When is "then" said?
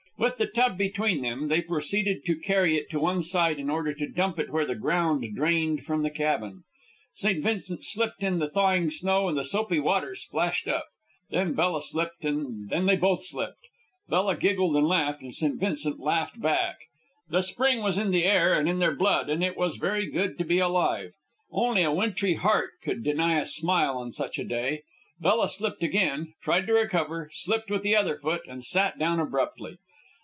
11.31-11.53, 12.69-12.85